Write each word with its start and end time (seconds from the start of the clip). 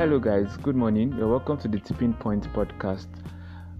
Hello, 0.00 0.18
guys. 0.18 0.56
Good 0.56 0.76
morning. 0.76 1.12
You're 1.12 1.28
welcome 1.28 1.58
to 1.58 1.68
the 1.68 1.78
Tipping 1.78 2.14
Point 2.14 2.50
podcast. 2.54 3.08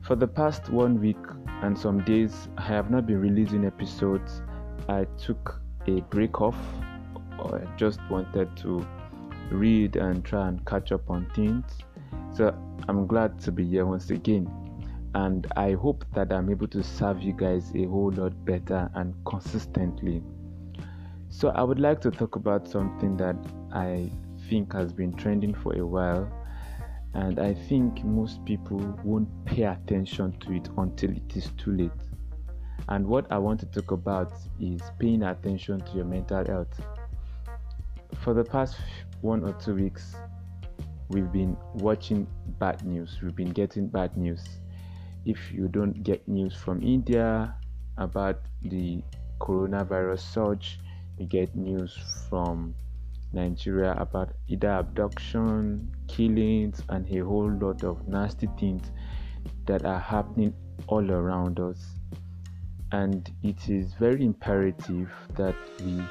For 0.03 0.17
the 0.17 0.29
past 0.29 0.69
one 0.69 1.01
week 1.01 1.17
and 1.63 1.79
some 1.79 2.05
days, 2.05 2.47
I 2.59 2.63
have 2.65 2.91
not 2.91 3.07
been 3.07 3.23
releasing 3.23 3.65
episodes. 3.65 4.43
I 4.87 5.07
took 5.17 5.63
a 5.89 6.03
break 6.11 6.43
off. 6.43 6.59
I 7.39 7.65
just 7.79 8.01
wanted 8.11 8.55
to 8.59 8.87
read 9.51 9.97
and 9.97 10.23
try 10.23 10.49
and 10.49 10.63
catch 10.67 10.93
up 10.93 11.09
on 11.09 11.27
things. 11.35 11.65
So 12.35 12.55
I'm 12.87 13.07
glad 13.07 13.41
to 13.41 13.51
be 13.51 13.65
here 13.65 13.87
once 13.87 14.11
again. 14.11 14.47
And 15.15 15.47
I 15.57 15.73
hope 15.73 16.05
that 16.13 16.35
I'm 16.35 16.51
able 16.51 16.69
to 16.69 16.83
serve 16.83 17.23
you 17.23 17.33
guys 17.33 17.73
a 17.75 17.87
whole 17.87 18.13
lot 18.13 18.45
better 18.45 18.91
and 18.95 19.15
consistently. 19.25 20.23
So 21.31 21.49
I 21.49 21.63
would 21.63 21.81
like 21.81 22.03
to 22.03 22.11
talk 22.11 22.37
about 22.37 22.69
something 22.69 23.17
that 23.17 23.37
I 23.73 24.11
think 24.51 24.73
has 24.73 24.93
been 24.93 25.15
trending 25.15 25.55
for 25.55 25.79
a 25.79 25.87
while, 25.87 26.29
and 27.15 27.39
I 27.39 27.55
think 27.55 28.05
most 28.05 28.45
people 28.45 28.79
won't 29.05 29.29
pay 29.47 29.63
attention 29.63 30.33
to 30.41 30.53
it 30.53 30.69
until 30.77 31.11
it 31.13 31.37
is 31.37 31.51
too 31.57 31.73
late. 31.73 31.91
And 32.89 33.07
what 33.07 33.31
I 33.31 33.39
want 33.39 33.61
to 33.61 33.67
talk 33.67 33.93
about 33.93 34.33
is 34.61 34.81
paying 34.99 35.23
attention 35.23 35.81
to 35.81 35.93
your 35.93 36.05
mental 36.05 36.45
health. 36.45 36.81
For 38.23 38.35
the 38.35 38.43
past 38.43 38.77
one 39.21 39.45
or 39.45 39.53
two 39.53 39.77
weeks, 39.77 40.17
we've 41.09 41.31
been 41.31 41.57
watching 41.75 42.27
bad 42.59 42.85
news, 42.85 43.19
we've 43.23 43.37
been 43.37 43.53
getting 43.53 43.87
bad 43.87 44.17
news. 44.17 44.45
If 45.25 45.53
you 45.53 45.69
don't 45.69 46.03
get 46.03 46.27
news 46.27 46.57
from 46.57 46.83
India 46.83 47.55
about 47.99 48.41
the 48.63 49.03
coronavirus 49.39 50.21
surge, 50.21 50.81
you 51.19 51.27
get 51.27 51.55
news 51.55 51.97
from 52.29 52.75
Nigeria 53.33 53.95
about 53.99 54.33
either 54.49 54.71
abduction, 54.71 55.91
killings, 56.09 56.83
and 56.89 57.09
a 57.11 57.25
whole 57.25 57.51
lot 57.51 57.85
of 57.85 58.07
nasty 58.09 58.49
things 58.59 58.91
that 59.67 59.85
are 59.85 59.99
happening 59.99 60.55
all 60.87 61.11
around 61.11 61.61
us. 61.61 62.01
And 62.93 63.31
it 63.43 63.69
is 63.69 63.95
very 63.95 64.25
imperative 64.25 65.11
that 65.37 65.55
we 65.85 66.03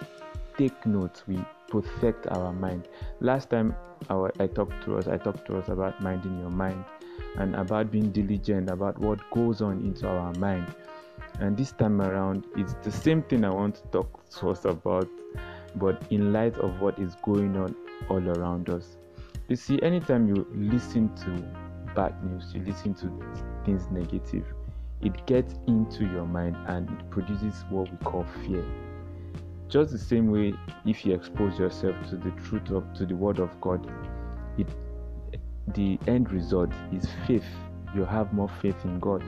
take 0.57 0.85
note, 0.85 1.23
we 1.27 1.43
protect 1.67 2.27
our 2.27 2.53
mind. 2.53 2.87
Last 3.19 3.49
time 3.49 3.75
our, 4.09 4.31
I 4.39 4.47
talked 4.47 4.83
to 4.85 4.97
us, 4.97 5.07
I 5.07 5.17
talked 5.17 5.45
to 5.47 5.57
us 5.57 5.69
about 5.69 6.01
minding 6.01 6.39
your 6.39 6.49
mind 6.49 6.83
and 7.37 7.55
about 7.55 7.91
being 7.91 8.11
diligent 8.11 8.69
about 8.69 8.97
what 8.99 9.19
goes 9.31 9.61
on 9.61 9.79
into 9.79 10.07
our 10.07 10.33
mind. 10.35 10.73
And 11.39 11.57
this 11.57 11.71
time 11.73 12.01
around, 12.01 12.45
it's 12.55 12.73
the 12.81 12.91
same 12.91 13.23
thing 13.23 13.43
I 13.43 13.49
want 13.49 13.75
to 13.75 13.81
talk 13.89 14.29
to 14.39 14.49
us 14.49 14.65
about 14.65 15.09
but 15.75 16.01
in 16.09 16.33
light 16.33 16.57
of 16.57 16.79
what 16.81 16.97
is 16.99 17.15
going 17.23 17.55
on 17.57 17.75
all 18.09 18.27
around 18.29 18.69
us. 18.69 18.97
You 19.47 19.55
see, 19.55 19.81
anytime 19.81 20.27
you 20.27 20.47
listen 20.53 21.13
to 21.17 21.93
bad 21.95 22.23
news, 22.23 22.51
you 22.53 22.61
listen 22.63 22.93
to 22.95 23.11
things 23.65 23.87
negative, 23.91 24.45
it 25.01 25.25
gets 25.25 25.55
into 25.67 26.05
your 26.05 26.25
mind 26.25 26.55
and 26.67 26.89
it 26.89 27.09
produces 27.09 27.63
what 27.69 27.89
we 27.89 27.97
call 27.97 28.25
fear. 28.45 28.63
Just 29.67 29.91
the 29.91 29.97
same 29.97 30.31
way, 30.31 30.53
if 30.85 31.05
you 31.05 31.13
expose 31.13 31.57
yourself 31.59 31.95
to 32.09 32.15
the 32.15 32.31
truth 32.31 32.71
of 32.71 32.91
to 32.95 33.05
the 33.05 33.15
word 33.15 33.39
of 33.39 33.59
God, 33.61 33.89
it 34.57 34.67
the 35.73 35.99
end 36.07 36.31
result 36.31 36.71
is 36.91 37.07
faith. 37.27 37.45
You 37.95 38.05
have 38.05 38.33
more 38.33 38.49
faith 38.61 38.83
in 38.83 38.99
God. 38.99 39.23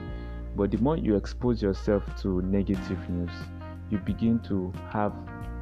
But 0.56 0.70
the 0.70 0.78
more 0.78 0.96
you 0.96 1.16
expose 1.16 1.62
yourself 1.62 2.02
to 2.22 2.42
negative 2.42 3.08
news, 3.08 3.30
you 3.90 3.98
begin 3.98 4.38
to 4.40 4.72
have 4.90 5.12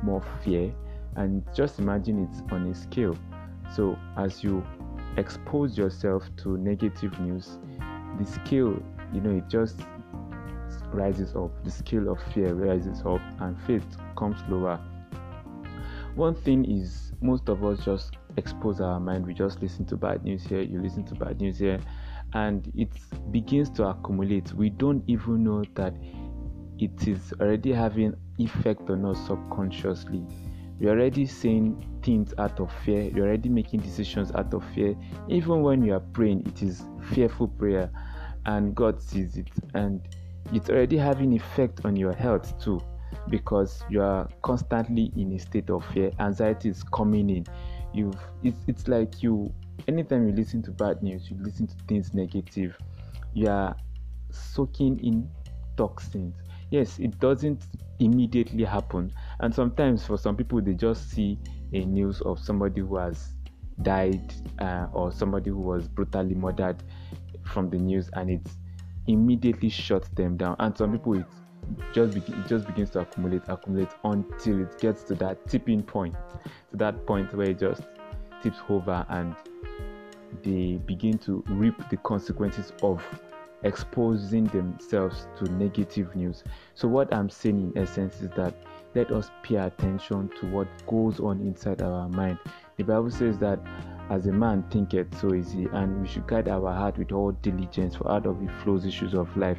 more 0.03 0.23
fear 0.45 0.73
and 1.17 1.45
just 1.55 1.79
imagine 1.79 2.25
it 2.25 2.53
on 2.53 2.67
a 2.67 2.75
scale. 2.75 3.17
So 3.75 3.99
as 4.17 4.43
you 4.43 4.65
expose 5.17 5.77
yourself 5.77 6.25
to 6.37 6.57
negative 6.57 7.19
news 7.21 7.59
the 8.19 8.25
scale 8.25 8.81
you 9.13 9.21
know 9.21 9.31
it 9.31 9.49
just 9.49 9.81
rises 10.93 11.35
up. 11.37 11.51
The 11.65 11.71
scale 11.71 12.11
of 12.11 12.21
fear 12.33 12.53
rises 12.55 13.01
up 13.07 13.21
and 13.41 13.61
faith 13.63 13.85
comes 14.17 14.41
lower. 14.49 14.81
One 16.17 16.35
thing 16.35 16.65
is 16.65 17.13
most 17.21 17.49
of 17.49 17.65
us 17.65 17.85
just 17.85 18.17
expose 18.37 18.81
our 18.81 18.99
mind. 18.99 19.27
We 19.27 19.35
just 19.35 19.61
listen 19.63 19.85
to 19.87 19.97
bad 19.97 20.25
news 20.25 20.45
here 20.45 20.61
you 20.61 20.81
listen 20.81 21.05
to 21.07 21.15
bad 21.15 21.41
news 21.41 21.59
here 21.59 21.81
and 22.33 22.71
it 22.77 22.91
begins 23.31 23.71
to 23.71 23.89
accumulate. 23.89 24.53
We 24.53 24.71
don't 24.71 25.03
even 25.07 25.45
know 25.45 25.65
that 25.75 25.95
it 26.79 27.07
is 27.07 27.33
already 27.41 27.73
having 27.73 28.15
effect 28.41 28.89
on 28.91 29.05
us 29.05 29.19
subconsciously. 29.27 30.23
You're 30.79 30.93
already 30.93 31.27
saying 31.27 31.85
things 32.03 32.33
out 32.39 32.59
of 32.61 32.73
fear, 32.85 33.03
you're 33.03 33.27
already 33.27 33.49
making 33.49 33.81
decisions 33.81 34.33
out 34.33 34.55
of 34.55 34.65
fear. 34.75 34.97
Even 35.29 35.63
when 35.63 35.83
you 35.83 35.95
are 35.95 36.01
praying, 36.01 36.47
it 36.47 36.63
is 36.63 36.83
fearful 37.13 37.49
prayer, 37.49 37.91
and 38.47 38.75
God 38.75 39.01
sees 39.01 39.37
it, 39.37 39.49
and 39.75 40.01
it's 40.53 40.71
already 40.71 40.97
having 40.97 41.33
effect 41.35 41.85
on 41.85 41.97
your 41.97 42.13
health 42.13 42.59
too 42.63 42.81
because 43.29 43.83
you 43.91 44.01
are 44.01 44.29
constantly 44.43 45.13
in 45.17 45.33
a 45.33 45.39
state 45.39 45.69
of 45.69 45.85
fear. 45.93 46.11
Anxiety 46.19 46.71
is 46.71 46.83
coming 46.83 47.29
in. 47.29 47.47
You've 47.93 48.17
it's, 48.43 48.59
it's 48.67 48.89
like 48.89 49.23
you 49.23 49.53
anytime 49.89 50.29
you 50.29 50.35
listen 50.35 50.63
to 50.63 50.71
bad 50.71 51.03
news 51.03 51.31
you 51.31 51.37
listen 51.41 51.67
to 51.67 51.75
things 51.89 52.13
negative 52.15 52.77
you 53.35 53.49
are 53.49 53.75
soaking 54.31 54.99
in 55.05 55.29
toxins 55.77 56.35
yes 56.71 56.99
it 56.99 57.19
doesn't 57.21 57.65
immediately 58.01 58.65
happen. 58.65 59.13
And 59.41 59.55
sometimes 59.55 60.05
for 60.05 60.17
some 60.17 60.37
people 60.37 60.61
they 60.61 60.75
just 60.75 61.11
see 61.11 61.39
a 61.73 61.85
news 61.85 62.21
of 62.23 62.39
somebody 62.39 62.81
who 62.81 62.97
has 62.97 63.33
died 63.83 64.35
uh, 64.59 64.87
or 64.93 65.13
somebody 65.13 65.51
who 65.51 65.61
was 65.61 65.87
brutally 65.89 66.35
murdered 66.35 66.83
from 67.45 67.71
the 67.71 67.79
news 67.79 68.11
and 68.15 68.31
it 68.31 68.47
immediately 69.07 69.69
shuts 69.69 70.09
them 70.11 70.37
down. 70.37 70.57
And 70.59 70.77
some 70.77 70.93
people 70.93 71.15
it 71.15 71.27
just 71.93 72.15
be- 72.15 72.33
it 72.33 72.47
just 72.49 72.67
begins 72.67 72.91
to 72.91 73.01
accumulate 73.01 73.43
accumulate 73.49 73.91
until 74.05 74.63
it 74.63 74.81
gets 74.81 75.05
to 75.05 75.15
that 75.17 75.47
tipping 75.49 75.83
point 75.83 76.15
to 76.71 76.77
that 76.77 77.07
point 77.07 77.33
where 77.35 77.51
it 77.51 77.59
just 77.59 77.83
tips 78.43 78.59
over 78.69 79.05
and 79.11 79.35
they 80.43 80.81
begin 80.87 81.19
to 81.19 81.45
reap 81.49 81.75
the 81.91 81.97
consequences 81.99 82.73
of 82.83 83.03
exposing 83.63 84.45
themselves 84.47 85.27
to 85.39 85.45
negative 85.53 86.15
news. 86.17 86.45
So, 86.75 86.89
what 86.89 87.13
I'm 87.13 87.29
saying 87.29 87.73
in 87.75 87.83
essence 87.83 88.21
is 88.21 88.31
that 88.31 88.55
let 88.95 89.13
us 89.13 89.31
pay 89.43 89.57
attention 89.57 90.31
to 90.41 90.47
what 90.47 90.69
goes 90.87 91.21
on 91.21 91.41
inside 91.41 91.81
our 91.81 92.09
mind. 92.09 92.39
The 92.77 92.85
Bible 92.85 93.11
says 93.11 93.39
that 93.39 93.61
as 94.11 94.27
a 94.27 94.33
man 94.33 94.65
thinketh, 94.71 95.21
so 95.21 95.29
is 95.29 95.53
he, 95.53 95.67
and 95.73 96.01
we 96.01 96.09
should 96.09 96.27
guide 96.27 96.49
our 96.49 96.73
heart 96.73 96.99
with 96.99 97.13
all 97.13 97.31
diligence, 97.31 97.95
for 97.95 98.11
out 98.11 98.27
of 98.27 98.43
it 98.43 98.51
flows 98.65 98.85
issues 98.85 99.15
of 99.15 99.35
life. 99.37 99.59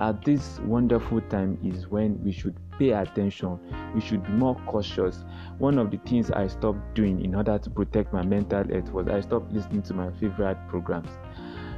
At 0.00 0.24
this 0.24 0.58
wonderful 0.64 1.20
time 1.20 1.58
is 1.62 1.86
when 1.86 2.20
we 2.24 2.32
should 2.32 2.56
pay 2.76 2.90
attention, 2.90 3.60
we 3.94 4.00
should 4.00 4.24
be 4.24 4.32
more 4.32 4.56
cautious. 4.66 5.24
One 5.58 5.78
of 5.78 5.92
the 5.92 5.98
things 5.98 6.32
I 6.32 6.48
stopped 6.48 6.94
doing 6.94 7.24
in 7.24 7.36
order 7.36 7.56
to 7.58 7.70
protect 7.70 8.12
my 8.12 8.24
mental 8.24 8.64
health 8.64 8.90
was 8.90 9.06
I 9.06 9.20
stopped 9.20 9.52
listening 9.52 9.82
to 9.82 9.94
my 9.94 10.10
favorite 10.18 10.58
programs 10.66 11.10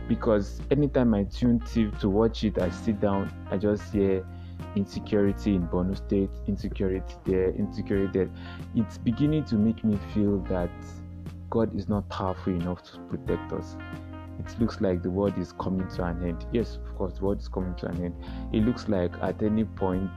because 0.09 0.60
anytime 0.70 1.15
I 1.15 1.25
tune 1.25 1.60
TV 1.60 1.98
to 2.00 2.09
watch 2.09 2.44
it, 2.44 2.60
I 2.60 2.70
sit 2.70 3.00
down, 3.00 3.32
I 3.50 3.56
just 3.56 3.92
hear 3.92 4.26
insecurity 4.76 5.54
in 5.54 5.66
Borno 5.69 5.97
State, 5.97 6.31
insecurity 6.47 7.15
there, 7.25 7.50
insecurity 7.50 8.10
there. 8.12 8.31
It's 8.75 8.98
beginning 8.98 9.44
to 9.47 9.56
make 9.56 9.84
me 9.84 9.98
feel 10.12 10.38
that 10.50 10.70
God 11.50 11.75
is 11.76 11.88
not 11.88 12.09
powerful 12.09 12.53
enough 12.53 12.82
to 12.93 12.98
protect 13.10 13.53
us. 13.53 13.76
It 14.41 14.60
looks 14.60 14.81
like 14.81 15.03
the 15.03 15.10
world 15.10 15.38
is 15.38 15.53
coming 15.53 15.88
to 15.88 16.04
an 16.04 16.26
end. 16.26 16.44
Yes, 16.53 16.76
of 16.76 16.97
course, 16.97 17.14
the 17.14 17.25
world 17.25 17.41
is 17.41 17.48
coming 17.48 17.75
to 17.76 17.87
an 17.87 18.04
end. 18.04 18.14
It 18.53 18.64
looks 18.64 18.88
like 18.88 19.12
at 19.22 19.43
any 19.43 19.64
point 19.64 20.10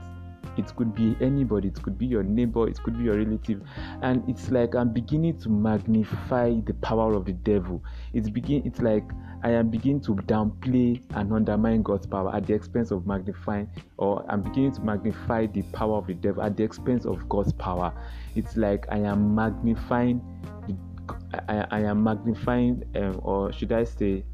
it 0.56 0.74
could 0.76 0.94
be 0.94 1.16
anybody 1.20 1.68
it 1.68 1.82
could 1.82 1.96
be 1.96 2.06
your 2.06 2.22
neighbor 2.22 2.68
it 2.68 2.82
could 2.82 2.98
be 2.98 3.04
your 3.04 3.16
relative. 3.16 3.62
And 4.02 4.28
it's 4.28 4.50
like 4.50 4.74
i'm 4.74 4.92
beginning 4.92 5.38
to 5.40 5.48
magnify 5.48 6.54
the 6.66 6.74
power 6.74 7.14
of 7.14 7.24
the 7.24 7.32
devil. 7.32 7.82
It's 8.12 8.28
begin 8.28 8.62
it's 8.64 8.80
like 8.80 9.04
i 9.44 9.50
am 9.50 9.70
beginning 9.70 10.00
to 10.00 10.16
downplay 10.16 11.00
and 11.14 11.32
undermine 11.32 11.82
god's 11.82 12.06
power 12.06 12.34
at 12.34 12.46
the 12.46 12.54
expense 12.54 12.90
of 12.90 13.06
magnifying 13.06 13.70
or 13.96 14.24
i'm 14.28 14.42
beginning 14.42 14.72
to 14.72 14.80
magnify 14.80 15.46
the 15.46 15.62
power 15.72 15.98
of 15.98 16.08
the 16.08 16.14
devil 16.14 16.42
at 16.42 16.56
the 16.56 16.64
expense 16.64 17.06
of 17.06 17.28
god's 17.28 17.52
power. 17.52 17.92
It's 18.34 18.56
like 18.56 18.86
i 18.90 18.98
am 18.98 19.34
magnifying 19.34 20.20
the, 20.66 20.76
I, 21.48 21.66
I 21.70 21.80
am 21.82 22.02
magnifying 22.02 22.82
um, 22.96 23.20
or 23.22 23.52
should 23.52 23.72
i 23.72 23.84
say 23.84 24.24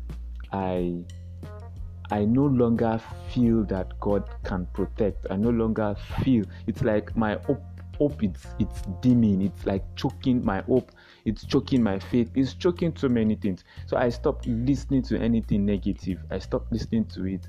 i 0.53 1.05
I 2.15 2.25
no 2.27 2.47
longer 2.47 3.01
feel 3.33 3.65
that 3.65 3.99
God 3.99 4.31
can 4.45 4.67
protect. 4.67 5.27
I 5.31 5.37
no 5.37 5.51
longer 5.51 5.97
feel 6.23 6.45
it's 6.69 6.81
like 6.83 7.17
my 7.17 7.35
hope, 7.45 7.61
hope 7.99 8.23
it's 8.23 8.47
it's 8.61 8.83
dimming. 9.01 9.43
It's 9.43 9.67
like 9.67 9.83
choking 9.97 10.45
my 10.45 10.61
hope. 10.61 10.93
It's 11.25 11.45
choking 11.45 11.83
my 11.83 11.99
faith. 11.99 12.31
It's 12.37 12.55
choking 12.55 12.95
so 12.97 13.09
many 13.09 13.35
things. 13.35 13.65
So 13.87 13.97
I 13.97 14.11
stopped 14.11 14.47
listening 14.47 15.03
to 15.03 15.19
anything 15.19 15.67
negative. 15.67 16.21
I 16.31 16.39
stopped 16.39 16.71
listening 16.71 17.07
to 17.07 17.27
it. 17.27 17.49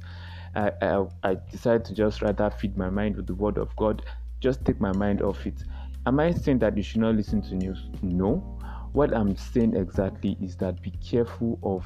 I, 0.55 0.71
I, 0.81 1.05
I 1.21 1.37
decided 1.51 1.85
to 1.85 1.93
just 1.93 2.23
rather 2.23 2.49
feed 2.49 2.75
my 2.75 2.89
mind 2.89 3.17
with 3.17 3.27
the 3.27 3.35
word 3.35 3.59
of 3.59 3.75
God. 3.75 4.03
Just 4.39 4.65
take 4.65 4.81
my 4.81 4.93
mind 4.93 5.21
off 5.21 5.45
it. 5.45 5.63
Am 6.07 6.19
I 6.19 6.31
saying 6.31 6.57
that 6.59 6.75
you 6.75 6.81
should 6.81 7.01
not 7.01 7.13
listen 7.13 7.39
to 7.43 7.53
news? 7.53 7.83
No. 8.01 8.37
what 8.93 9.13
I'm 9.13 9.35
saying 9.35 9.75
exactly 9.75 10.37
is 10.41 10.55
that 10.55 10.81
be 10.81 10.89
careful 10.89 11.59
of 11.61 11.85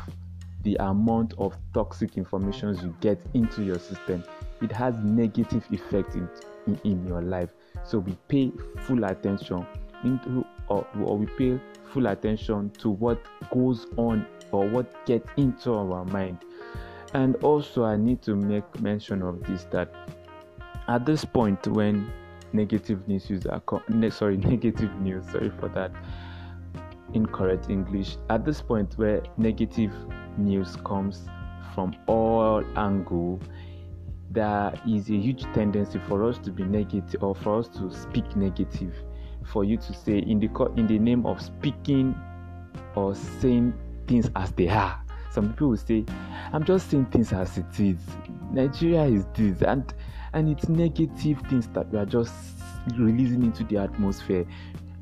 the 0.64 0.76
amount 0.80 1.34
of 1.38 1.58
toxic 1.74 2.18
information 2.18 2.78
you 2.82 2.96
get 3.02 3.20
into 3.34 3.64
your 3.64 3.80
system. 3.80 4.24
It 4.62 4.72
has 4.72 4.96
negative 5.04 5.64
effect 5.72 6.16
in, 6.16 6.30
in, 6.68 6.80
in 6.84 7.08
your 7.08 7.22
life. 7.22 7.50
So 7.84 8.00
we 8.00 8.18
pay 8.28 8.52
full 8.82 9.06
attention 9.06 9.66
into 10.04 10.46
or, 10.68 10.86
or 11.02 11.18
we 11.18 11.26
pay 11.26 11.60
full 11.94 12.08
attention 12.08 12.70
to 12.80 12.90
what 12.90 13.22
goes 13.52 13.88
on 13.98 14.26
or 14.52 14.68
what 14.68 15.06
gets 15.06 15.30
into 15.38 15.74
our 15.74 16.06
mind. 16.06 16.40
And 17.14 17.36
also 17.38 17.86
I 17.86 17.98
need 17.98 18.22
to 18.24 18.36
make 18.36 18.80
mention 18.82 19.22
of 19.22 19.42
this 19.44 19.66
that 19.72 19.94
at 20.88 21.06
this 21.06 21.24
point 21.26 21.66
when 21.68 22.12
negative 22.54 23.08
news 23.08 23.46
are 23.46 23.60
co- 23.62 23.84
sorry 24.10 24.38
negative 24.56 24.94
news 25.02 25.24
sorry 25.32 25.52
for 25.60 25.70
that 25.70 25.92
incorrect 27.14 27.70
english 27.70 28.18
at 28.30 28.46
this 28.46 28.62
point 28.62 28.98
where 28.98 29.22
negative 29.38 29.92
news 30.40 30.76
comes 30.86 31.28
from 31.74 31.96
all 32.08 32.64
angle 32.78 33.40
there 34.32 34.74
is 34.88 35.10
a 35.10 35.16
huge 35.16 35.44
tendency 35.54 36.00
for 36.08 36.24
us 36.28 36.38
to 36.40 36.52
be 36.52 36.64
negative 36.64 37.24
or 37.24 37.34
for 37.36 37.60
us 37.60 37.68
to 37.68 37.92
speak 37.92 38.36
negative 38.36 38.94
for 39.46 39.64
you 39.64 39.78
to 39.78 39.94
say 39.94 40.20
in 40.20 40.40
the 40.40 40.48
in 40.78 40.88
the 40.88 41.00
name 41.00 41.26
of 41.26 41.42
speaking 41.42 42.16
or 42.96 43.16
saying 43.16 43.74
things 44.08 44.30
as 44.36 44.52
they 44.52 44.68
are. 44.68 45.02
Some 45.32 45.50
people 45.50 45.70
will 45.70 45.78
say 45.78 46.06
i'm 46.54 46.64
just 46.64 46.90
saying 46.90 47.06
things 47.08 47.34
as 47.34 47.58
it 47.58 47.80
is. 47.80 47.98
Nigeria 48.52 49.04
is 49.04 49.26
this 49.34 49.62
and 49.62 49.94
and 50.34 50.50
it's 50.50 50.70
negative 50.70 51.42
things 51.50 51.68
that 51.70 51.90
we 51.92 51.98
are 51.98 52.06
just 52.06 52.34
releasing 52.98 53.44
into 53.44 53.64
the 53.64 53.78
atmosphere. 53.78 54.46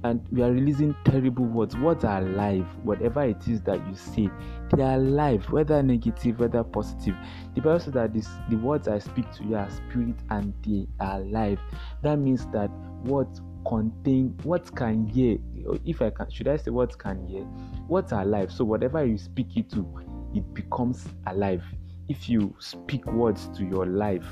And 0.04 0.26
we 0.32 0.42
are 0.42 0.52
releasing 0.52 0.96
terrible 1.04 1.46
words. 1.46 1.76
Words 1.76 2.06
are 2.06 2.20
alive 2.20 2.66
whatever 2.84 3.24
it 3.24 3.46
is 3.48 3.62
that 3.62 3.86
you 3.88 3.96
say 3.96 4.30
they 4.72 4.84
are 4.84 4.96
alive 4.96 5.50
whether 5.52 5.82
negative 5.82 6.40
whether 6.40 6.64
positive. 6.64 7.16
The 7.56 7.62
bible 7.62 7.80
says 7.80 7.94
that 7.94 8.14
this, 8.14 8.28
the 8.50 8.58
words 8.58 8.88
i 8.88 9.00
speak 9.00 9.32
to 9.34 9.44
you 9.44 9.56
are 9.56 9.70
spirit 9.70 10.16
and 10.30 10.54
they 10.66 10.88
are 11.00 11.22
alive. 11.22 11.60
That 12.04 12.18
means 12.18 12.46
that 12.52 12.70
what 13.04 13.28
contain 13.68 14.38
what 14.44 14.74
can 14.76 15.06
hear 15.06 15.38
if 15.86 16.02
i 16.02 16.10
can 16.10 16.30
should 16.32 16.48
i 16.48 16.56
say 16.56 16.72
what 16.72 16.98
can 16.98 17.26
hear? 17.28 17.44
What's 17.88 18.12
alive? 18.12 18.52
So 18.52 18.66
whatever 18.66 19.06
you 19.06 19.18
speak 19.18 19.58
it 19.58 19.70
to 19.72 19.86
it 20.34 20.54
becomes 20.54 21.06
alive. 21.26 21.64
If 22.10 22.30
you 22.30 22.56
speak 22.60 23.06
words 23.08 23.50
to 23.58 23.66
your 23.66 23.86
life 23.86 24.26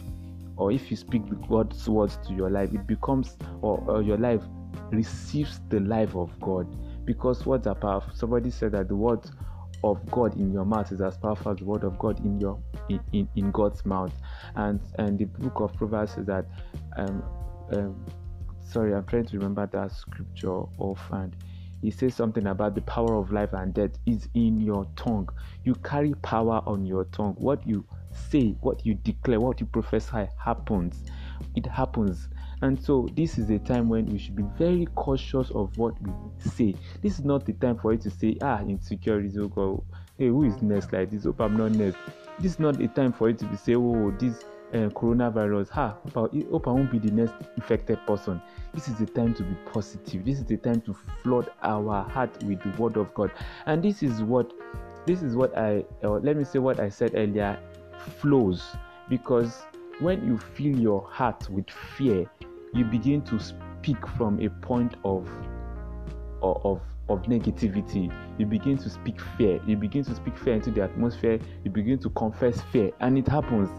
or 0.57 0.71
if 0.71 0.89
you 0.89 0.97
speak 0.97 1.23
God's 1.49 1.87
words 1.89 2.17
to 2.27 2.33
your 2.33 2.49
life, 2.49 2.73
it 2.73 2.87
becomes, 2.87 3.37
or, 3.61 3.83
or 3.87 4.01
your 4.01 4.17
life 4.17 4.41
receives 4.91 5.59
the 5.69 5.81
life 5.81 6.15
of 6.15 6.37
God. 6.39 6.67
Because 7.05 7.45
words 7.45 7.67
are 7.67 7.75
powerful. 7.75 8.13
Somebody 8.15 8.49
said 8.49 8.71
that 8.71 8.87
the 8.87 8.95
words 8.95 9.31
of 9.83 9.99
God 10.11 10.35
in 10.37 10.51
your 10.51 10.65
mouth 10.65 10.91
is 10.91 11.01
as 11.01 11.17
powerful 11.17 11.51
as 11.51 11.57
the 11.57 11.65
word 11.65 11.83
of 11.83 11.97
God 11.99 12.23
in 12.25 12.39
your 12.39 12.59
in, 12.89 12.99
in, 13.13 13.29
in 13.35 13.51
God's 13.51 13.85
mouth. 13.85 14.13
And 14.55 14.79
and 14.97 15.17
the 15.17 15.25
book 15.25 15.59
of 15.59 15.73
Proverbs 15.75 16.13
says 16.13 16.25
that 16.25 16.45
um, 16.97 17.23
um 17.71 18.05
sorry, 18.61 18.93
I'm 18.93 19.05
trying 19.05 19.25
to 19.25 19.37
remember 19.37 19.67
that 19.71 19.91
scripture 19.91 20.63
offhand. 20.77 21.35
He 21.81 21.91
says 21.91 22.15
something 22.15 22.47
about 22.47 22.73
the 22.73 22.81
power 22.81 23.15
of 23.15 23.31
life 23.31 23.53
and 23.53 23.73
death 23.73 23.91
is 24.07 24.27
in 24.33 24.59
your 24.59 24.87
tongue. 24.95 25.29
You 25.63 25.75
carry 25.75 26.13
power 26.15 26.61
on 26.65 26.85
your 26.85 27.05
tongue. 27.05 27.35
What 27.37 27.65
you 27.67 27.85
say, 28.15 28.55
what 28.61 28.85
you 28.85 28.95
declare, 28.95 29.39
what 29.39 29.59
you 29.59 29.65
prophesy 29.65 30.27
happens. 30.37 31.03
It 31.55 31.65
happens. 31.65 32.27
And 32.61 32.81
so, 32.81 33.07
this 33.15 33.37
is 33.37 33.49
a 33.49 33.59
time 33.59 33.89
when 33.89 34.05
we 34.05 34.17
should 34.17 34.35
be 34.35 34.45
very 34.57 34.87
cautious 34.95 35.51
of 35.51 35.77
what 35.77 35.93
we 36.01 36.11
say. 36.39 36.75
This 37.01 37.19
is 37.19 37.25
not 37.25 37.45
the 37.45 37.53
time 37.53 37.77
for 37.77 37.93
you 37.93 37.99
to 37.99 38.09
say, 38.09 38.37
Ah, 38.41 38.61
insecurity, 38.61 39.37
oh 39.39 39.47
God, 39.47 39.81
hey, 40.17 40.27
who 40.27 40.45
is 40.45 40.61
next 40.61 40.93
like 40.93 41.11
this? 41.11 41.25
Hope 41.25 41.41
I'm 41.41 41.57
not 41.57 41.71
next. 41.71 41.97
This 42.39 42.53
is 42.53 42.59
not 42.59 42.81
a 42.81 42.87
time 42.87 43.13
for 43.13 43.29
you 43.29 43.35
to 43.35 43.45
be 43.45 43.57
saying, 43.57 43.77
Oh, 43.77 44.11
this 44.11 44.43
uh, 44.73 44.89
coronavirus, 44.89 45.69
ha, 45.69 45.95
hope 46.03 46.33
I, 46.33 46.43
hope 46.49 46.67
I 46.67 46.71
won't 46.71 46.91
be 46.91 46.99
the 46.99 47.11
next 47.11 47.33
infected 47.55 47.99
person. 48.07 48.41
This 48.73 48.87
is 48.87 48.95
the 48.95 49.05
time 49.05 49.33
to 49.35 49.43
be 49.43 49.55
positive. 49.71 50.25
This 50.25 50.39
is 50.39 50.45
the 50.45 50.57
time 50.57 50.81
to 50.81 50.95
flood 51.23 51.49
our 51.61 52.03
heart 52.09 52.43
with 52.43 52.61
the 52.63 52.81
word 52.81 52.97
of 52.97 53.13
God. 53.13 53.31
And 53.65 53.83
this 53.83 54.03
is 54.03 54.21
what 54.21 54.51
this 55.05 55.21
is 55.21 55.35
what 55.35 55.55
I, 55.55 55.85
uh, 56.03 56.13
let 56.13 56.35
me 56.35 56.43
say 56.43 56.57
what 56.57 56.79
I 56.79 56.89
said 56.89 57.11
earlier 57.13 57.59
flows 58.19 58.63
because 59.09 59.63
when 59.99 60.25
you 60.25 60.37
fill 60.37 60.77
your 60.77 61.07
heart 61.09 61.49
with 61.49 61.69
fear, 61.69 62.29
you 62.73 62.85
begin 62.85 63.21
to 63.23 63.39
speak 63.39 64.05
from 64.17 64.39
a 64.41 64.49
point 64.49 64.95
of 65.03 65.29
of 66.41 66.81
of 67.07 67.21
negativity. 67.23 68.11
You 68.37 68.45
begin 68.45 68.77
to 68.79 68.89
speak 68.89 69.19
fear. 69.37 69.61
You 69.65 69.77
begin 69.77 70.03
to 70.05 70.15
speak 70.15 70.37
fear 70.37 70.55
into 70.55 70.71
the 70.71 70.81
atmosphere. 70.83 71.39
You 71.63 71.71
begin 71.71 71.99
to 71.99 72.09
confess 72.11 72.61
fear, 72.71 72.91
and 72.99 73.17
it 73.17 73.27
happens. 73.27 73.69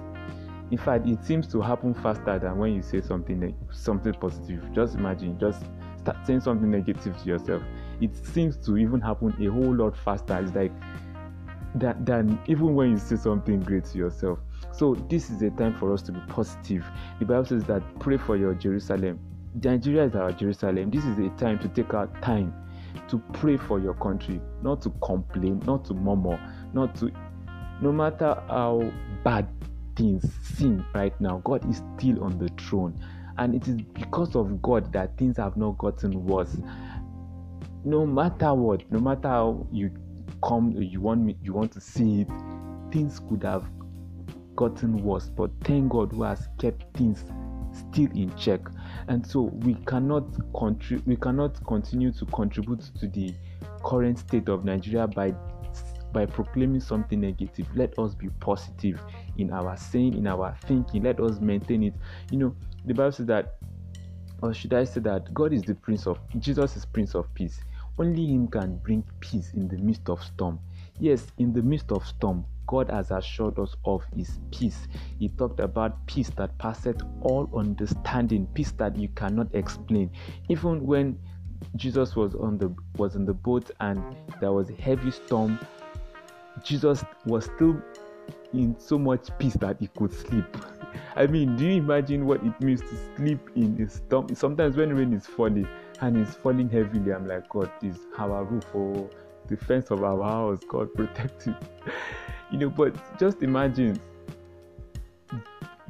In 0.70 0.78
fact, 0.78 1.06
it 1.06 1.24
seems 1.24 1.46
to 1.48 1.60
happen 1.60 1.94
faster 1.94 2.38
than 2.38 2.58
when 2.58 2.74
you 2.74 2.82
say 2.82 3.00
something 3.00 3.54
something 3.70 4.14
positive. 4.14 4.72
Just 4.72 4.94
imagine, 4.94 5.38
just 5.38 5.64
start 5.98 6.26
saying 6.26 6.40
something 6.40 6.70
negative 6.70 7.20
to 7.22 7.28
yourself. 7.28 7.62
It 8.00 8.14
seems 8.16 8.56
to 8.66 8.76
even 8.76 9.00
happen 9.00 9.34
a 9.40 9.50
whole 9.50 9.74
lot 9.74 9.96
faster. 9.96 10.38
It's 10.38 10.54
like 10.54 10.72
than, 11.78 12.05
than 12.05 12.38
even 12.46 12.75
when 12.75 12.90
you 12.90 12.99
say 12.99 13.17
something 13.17 13.61
great 13.61 13.84
to 13.87 13.99
yourself. 13.99 14.38
So 14.73 14.94
this 15.08 15.31
is 15.31 15.43
a 15.43 15.50
time 15.50 15.76
for 15.78 15.93
us 15.93 16.02
to 16.02 16.12
be 16.12 16.20
positive. 16.28 16.84
The 17.19 17.25
Bible 17.25 17.46
says 17.46 17.64
that 17.64 17.82
pray 17.99 18.17
for 18.19 18.37
your 18.37 18.55
Jerusalem. 18.55 19.19
Nigeria 19.62 20.05
is 20.05 20.14
our 20.14 20.32
Jerusalem. 20.32 20.90
This 20.90 21.05
is 21.05 21.19
a 21.19 21.28
time 21.38 21.58
to 21.61 21.69
take 21.69 21.94
our 21.94 22.08
time 22.20 22.52
to 23.08 23.19
pray 23.32 23.56
for 23.56 23.78
your 23.78 23.94
country, 23.94 24.40
not 24.62 24.82
to 24.82 24.90
complain, 25.02 25.62
not 25.67 25.84
to 25.87 25.94
murmur, 25.94 26.38
not 26.73 26.94
to 26.96 27.11
no 27.81 27.93
matter 27.93 28.43
how 28.49 28.90
bad 29.22 29.46
things 29.96 30.25
seem 30.43 30.84
right 30.94 31.19
now, 31.20 31.40
God 31.44 31.69
is 31.69 31.82
still 31.96 32.25
on 32.25 32.38
the 32.38 32.49
throne. 32.61 32.99
And 33.38 33.55
it 33.55 33.69
is 33.69 33.76
because 33.76 34.34
of 34.34 34.62
God 34.62 34.93
that 34.93 35.17
things 35.19 35.37
have 35.37 35.56
not 35.56 35.76
gotten 35.79 36.25
worse. 36.25 36.56
No 37.84 38.06
matter 38.06 38.55
what, 38.55 38.90
no 38.90 38.99
matter 38.99 39.29
how 39.29 39.67
you 39.70 39.90
come 40.46 40.72
you 40.72 41.00
want 41.00 41.20
me 41.20 41.37
you 41.43 41.52
want 41.52 41.72
to 41.72 41.81
see 41.81 42.22
it 42.22 42.28
things 42.93 43.20
could 43.28 43.43
have 43.43 43.64
gotten 44.54 45.02
worse 45.02 45.28
but 45.28 45.50
thank 45.64 45.90
god 45.90 46.12
who 46.12 46.22
has 46.22 46.48
kept 46.58 46.96
things 46.96 47.25
still 47.76 48.10
in 48.14 48.34
check. 48.37 48.60
And 49.08 49.26
so 49.26 49.43
we 49.43 49.75
cannot 49.87 50.25
contribute 50.54 51.06
we 51.06 51.16
cannot 51.16 51.64
continue 51.66 52.12
to 52.12 52.25
contribute 52.26 52.81
to 52.98 53.08
the 53.08 53.34
current 53.84 54.19
state 54.19 54.48
of 54.48 54.65
nigeria 54.65 55.06
by 55.06 55.34
by 56.12 56.24
proclaiming 56.24 56.81
something 56.81 57.20
negative. 57.20 57.67
Let 57.74 57.98
us 57.98 58.15
be 58.15 58.29
positive 58.41 59.00
in 59.36 59.53
our 59.53 59.76
saying 59.76 60.15
in 60.15 60.26
our 60.26 60.56
thinking. 60.65 61.03
Let 61.03 61.20
us 61.20 61.41
maintain 61.41 61.82
it. 61.82 61.94
You 62.31 62.38
know 62.38 62.56
the 62.84 62.94
bible 62.94 63.12
says 63.12 63.26
that 63.26 63.56
or 64.43 64.53
should 64.53 64.74
i 64.74 64.84
say 64.84 65.00
that 65.00 65.32
god 65.32 65.53
is 65.53 65.62
the 65.62 65.74
prince 65.74 66.06
of 66.06 66.19
jesus 66.38 66.76
is 66.76 66.84
prince 66.84 67.15
of 67.15 67.32
peace 67.34 67.58
only 67.98 68.26
Him 68.26 68.48
can 68.48 68.76
bring 68.79 69.05
peace 69.20 69.53
in 69.55 69.69
the 69.69 69.76
midst 69.76 70.08
of 70.08 70.22
storm. 70.22 70.58
Yes, 70.98 71.26
in 71.38 71.53
the 71.53 71.62
midst 71.62 71.93
of 71.93 72.06
storm, 72.06 72.44
God 72.67 72.91
has 72.91 73.10
assured 73.10 73.58
us 73.58 73.76
of 73.84 74.05
His 74.15 74.38
peace. 74.50 74.88
He 75.19 75.29
talked 75.29 75.60
about 75.60 76.06
peace 76.06 76.31
that 76.36 76.56
passeth 76.58 77.00
all 77.20 77.48
understanding, 77.55 78.46
peace 78.55 78.72
that 78.72 78.96
you 78.96 79.08
cannot 79.08 79.55
explain. 79.55 80.10
Even 80.48 80.84
when 80.84 81.19
Jesus 81.76 82.17
was 82.17 82.34
on 82.34 82.58
the 82.58 82.74
was 82.96 83.17
in 83.17 83.24
the 83.24 83.34
boat 83.34 83.70
and 83.81 84.03
there 84.41 84.53
was 84.53 84.70
a 84.70 84.74
heavy 84.74 85.10
storm, 85.10 85.58
Jesus 86.62 87.05
was 87.24 87.44
still 87.44 87.81
in 88.53 88.79
so 88.79 88.98
much 88.98 89.29
peace 89.38 89.55
that 89.55 89.76
he 89.81 89.88
could 89.88 90.12
sleep. 90.12 90.44
I 91.15 91.26
mean, 91.26 91.56
do 91.56 91.65
you 91.65 91.76
imagine 91.76 92.26
what 92.26 92.43
it 92.44 92.60
means 92.60 92.81
to 92.82 93.17
sleep 93.17 93.41
in 93.55 93.81
a 93.81 93.88
storm? 93.88 94.34
Sometimes 94.34 94.76
when 94.76 94.94
rain 94.94 95.12
is 95.12 95.26
falling, 95.26 95.67
and 96.00 96.17
it's 96.17 96.34
falling 96.34 96.69
heavily. 96.69 97.12
I'm 97.12 97.26
like, 97.26 97.48
God, 97.48 97.70
this 97.81 97.98
our 98.19 98.44
roof 98.44 98.65
or 98.74 99.08
the 99.48 99.56
fence 99.56 99.91
of 99.91 100.03
our 100.03 100.22
house, 100.22 100.60
God 100.69 100.93
protect 100.94 101.46
it. 101.46 101.55
you 102.50 102.58
know, 102.58 102.70
but 102.70 103.19
just 103.19 103.43
imagine 103.43 104.00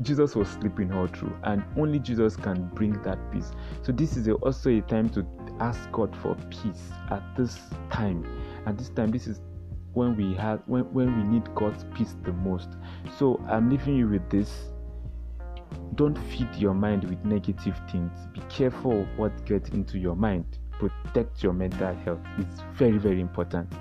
Jesus 0.02 0.34
was 0.36 0.48
sleeping 0.48 0.92
all 0.92 1.06
through, 1.06 1.34
and 1.44 1.64
only 1.76 1.98
Jesus 1.98 2.36
can 2.36 2.68
bring 2.75 3.00
that 3.02 3.18
peace. 3.32 3.52
So 3.82 3.92
this 3.92 4.16
is 4.16 4.28
also 4.28 4.70
a 4.70 4.80
time 4.82 5.08
to 5.10 5.26
ask 5.60 5.90
God 5.90 6.14
for 6.16 6.34
peace 6.50 6.90
at 7.10 7.22
this 7.36 7.58
time. 7.90 8.26
At 8.66 8.76
this 8.76 8.90
time, 8.90 9.10
this 9.10 9.26
is 9.26 9.40
when 9.94 10.14
we 10.16 10.34
have 10.34 10.60
when, 10.66 10.84
when 10.92 11.16
we 11.16 11.22
need 11.25 11.54
God's 11.54 11.84
peace 11.94 12.14
the 12.25 12.32
most. 12.32 12.68
So 13.16 13.42
I'm 13.48 13.70
leaving 13.70 13.96
you 13.96 14.08
with 14.08 14.28
this 14.28 14.50
don't 15.96 16.16
feed 16.28 16.54
your 16.56 16.74
mind 16.74 17.04
with 17.04 17.24
negative 17.24 17.80
things. 17.90 18.12
Be 18.32 18.40
careful 18.48 19.06
what 19.16 19.44
gets 19.46 19.70
into 19.70 19.98
your 19.98 20.14
mind. 20.14 20.58
Protect 20.72 21.42
your 21.42 21.54
mental 21.54 21.94
health. 21.94 22.20
It's 22.38 22.62
very, 22.74 22.98
very 22.98 23.20
important. 23.20 23.72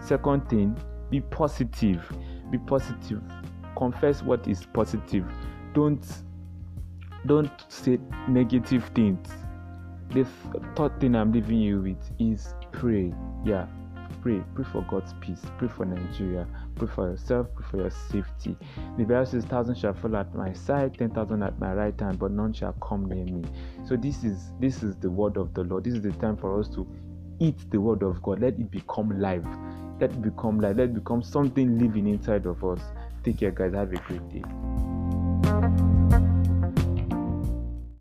Second 0.00 0.48
thing, 0.48 0.76
be 1.10 1.20
positive. 1.20 2.10
Be 2.50 2.58
positive. 2.58 3.22
Confess 3.76 4.22
what 4.22 4.48
is 4.48 4.64
positive. 4.72 5.24
Don't 5.74 6.04
don't 7.26 7.50
say 7.68 7.98
negative 8.28 8.90
things. 8.94 9.28
the 10.10 10.26
third 10.74 10.98
thing 11.00 11.14
I'm 11.14 11.32
leaving 11.32 11.58
you 11.60 11.82
with 11.82 12.10
is 12.18 12.54
pray. 12.72 13.12
Yeah, 13.44 13.66
pray. 14.28 14.42
Pray 14.54 14.64
for 14.64 14.82
God's 14.82 15.14
peace. 15.20 15.40
Pray 15.56 15.68
for 15.68 15.86
Nigeria. 15.86 16.46
Pray 16.76 16.88
for 16.88 17.10
yourself. 17.10 17.46
Pray 17.54 17.66
for 17.70 17.76
your 17.78 17.90
safety. 17.90 18.56
The 18.98 19.04
Bible 19.04 19.26
says, 19.26 19.44
"Thousand 19.44 19.76
shall 19.76 19.94
fall 19.94 20.16
at 20.16 20.34
my 20.34 20.52
side, 20.52 20.98
ten 20.98 21.10
thousand 21.10 21.42
at 21.42 21.58
my 21.58 21.72
right 21.72 21.98
hand, 21.98 22.18
but 22.18 22.32
none 22.32 22.52
shall 22.52 22.74
come 22.74 23.06
near 23.06 23.24
me." 23.24 23.44
So 23.86 23.96
this 23.96 24.24
is 24.24 24.52
this 24.60 24.82
is 24.82 24.96
the 24.96 25.10
word 25.10 25.36
of 25.36 25.54
the 25.54 25.64
Lord. 25.64 25.84
This 25.84 25.94
is 25.94 26.02
the 26.02 26.12
time 26.12 26.36
for 26.36 26.60
us 26.60 26.68
to 26.70 26.86
eat 27.40 27.70
the 27.70 27.80
word 27.80 28.02
of 28.02 28.22
God. 28.22 28.40
Let 28.40 28.54
it 28.54 28.70
become 28.70 29.18
live. 29.18 29.46
Let 30.00 30.10
it 30.10 30.22
become 30.22 30.60
live. 30.60 30.76
Let 30.76 30.90
it 30.90 30.94
become 30.94 31.22
something 31.22 31.78
living 31.78 32.06
inside 32.06 32.46
of 32.46 32.62
us. 32.64 32.80
Take 33.24 33.38
care, 33.38 33.50
guys. 33.50 33.72
Have 33.74 33.92
a 33.92 33.96
great 33.96 34.28
day. 34.28 34.97